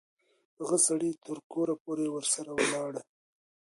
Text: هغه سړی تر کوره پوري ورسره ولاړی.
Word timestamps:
هغه 0.59 0.77
سړی 0.87 1.11
تر 1.25 1.37
کوره 1.51 1.75
پوري 1.83 2.07
ورسره 2.11 2.51
ولاړی. 2.59 3.01